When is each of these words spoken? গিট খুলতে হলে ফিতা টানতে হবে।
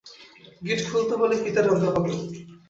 গিট 0.61 0.79
খুলতে 0.87 1.13
হলে 1.15 1.35
ফিতা 1.43 1.61
টানতে 1.65 1.87
হবে। 1.87 2.11